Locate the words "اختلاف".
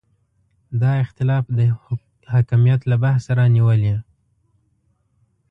1.03-1.43